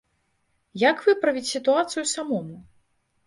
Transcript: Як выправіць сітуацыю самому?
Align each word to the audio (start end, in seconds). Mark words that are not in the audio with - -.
Як 0.89 0.97
выправіць 1.09 1.45
сітуацыю 1.51 2.05
самому? 2.15 2.57